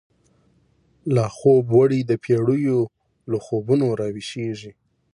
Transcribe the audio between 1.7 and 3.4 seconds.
وړی دپیړیو، له